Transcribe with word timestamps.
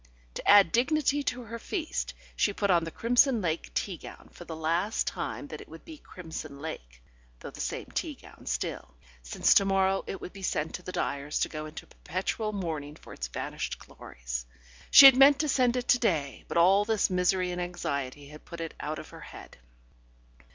To 0.33 0.49
add 0.49 0.71
dignity 0.71 1.21
to 1.21 1.43
her 1.43 1.59
feast, 1.59 2.15
she 2.35 2.53
put 2.53 2.71
on 2.71 2.85
the 2.85 2.89
crimson 2.89 3.39
lake 3.39 3.71
tea 3.75 3.97
gown 3.99 4.29
for 4.31 4.45
the 4.45 4.55
last 4.55 5.05
time 5.05 5.45
that 5.49 5.61
it 5.61 5.69
would 5.69 5.85
be 5.85 5.99
crimson 5.99 6.59
lake 6.59 7.03
(though 7.39 7.51
the 7.51 7.61
same 7.61 7.85
tea 7.93 8.15
gown 8.15 8.47
still), 8.47 8.95
since 9.21 9.53
to 9.53 9.63
morrow 9.63 10.03
it 10.07 10.19
would 10.19 10.33
be 10.33 10.41
sent 10.41 10.73
to 10.73 10.81
the 10.81 10.91
dyer's 10.91 11.37
to 11.41 11.49
go 11.49 11.67
into 11.67 11.85
perpetual 11.85 12.51
mourning 12.51 12.95
for 12.95 13.13
its 13.13 13.27
vanished 13.27 13.77
glories. 13.77 14.47
She 14.89 15.05
had 15.05 15.15
meant 15.15 15.37
to 15.37 15.47
send 15.47 15.75
it 15.77 15.87
to 15.89 15.99
day, 15.99 16.45
but 16.47 16.57
all 16.57 16.83
this 16.83 17.11
misery 17.11 17.51
and 17.51 17.61
anxiety 17.61 18.29
had 18.29 18.43
put 18.43 18.59
it 18.59 18.73
out 18.79 18.97
of 18.97 19.09
her 19.09 19.21
head. 19.21 19.57